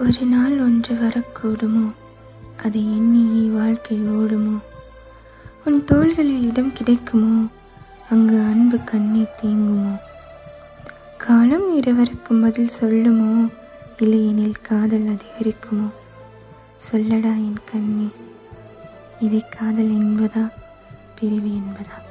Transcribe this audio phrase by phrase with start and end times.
[0.00, 1.92] ஒரு நாள் ஒன்று வரக்கூடுமோ?
[2.62, 4.58] அதை எண்ணி வாழ்க்கை ஓடுமோ?
[5.64, 7.46] உன் தோள்களில் இடம் கிடைக்குமோ?
[8.10, 9.98] அங்கு அன்பு கண்ணீர் தேங்குமோ?
[11.18, 13.48] காலம் இருவருக்கும் பதில் சொல்லுமோ?
[13.98, 15.90] இல்லையெனில் காதல் அதிகரிக்குமோ?
[16.90, 18.06] சொல்லடா என் கண்ணே.
[19.20, 20.52] இதை காதல் என்பதா?
[21.20, 22.07] பிரிவு என்பதா?